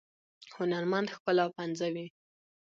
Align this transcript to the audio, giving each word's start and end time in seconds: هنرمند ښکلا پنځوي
هنرمند 0.55 1.07
ښکلا 1.15 1.45
پنځوي 1.57 2.05